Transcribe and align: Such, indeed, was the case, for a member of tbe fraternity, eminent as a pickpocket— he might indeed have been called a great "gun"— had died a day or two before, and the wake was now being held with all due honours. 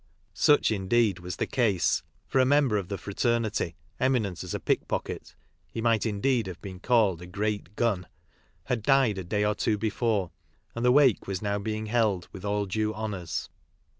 Such, 0.33 0.71
indeed, 0.71 1.19
was 1.19 1.35
the 1.35 1.45
case, 1.45 2.01
for 2.27 2.39
a 2.39 2.43
member 2.45 2.75
of 2.77 2.87
tbe 2.87 2.97
fraternity, 2.97 3.75
eminent 3.99 4.43
as 4.43 4.55
a 4.55 4.59
pickpocket— 4.59 5.35
he 5.73 5.79
might 5.79 6.07
indeed 6.07 6.47
have 6.47 6.59
been 6.59 6.79
called 6.79 7.21
a 7.21 7.27
great 7.27 7.75
"gun"— 7.75 8.07
had 8.63 8.81
died 8.81 9.19
a 9.19 9.23
day 9.23 9.45
or 9.45 9.53
two 9.53 9.77
before, 9.77 10.31
and 10.73 10.83
the 10.83 10.91
wake 10.91 11.27
was 11.27 11.43
now 11.43 11.59
being 11.59 11.85
held 11.85 12.27
with 12.31 12.43
all 12.43 12.65
due 12.65 12.95
honours. 12.95 13.49